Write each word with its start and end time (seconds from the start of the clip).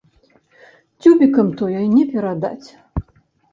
Цюбікам 1.03 1.47
тое 1.61 1.83
не 1.95 2.03
перадаць. 2.17 2.69